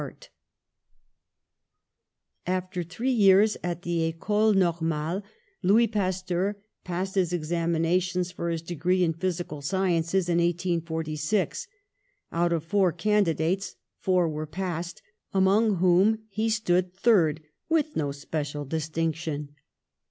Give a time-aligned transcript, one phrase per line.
[0.01, 0.27] 22
[2.47, 5.21] PASTEUR After three years at the Eeole Normale
[5.61, 11.67] Louis Pasteur passed his examinations for his degree in physical sciences in 1846;
[12.31, 15.03] out of four candi dates four were passed,
[15.35, 17.39] among whom he stood third,
[17.69, 19.49] with no special distinction.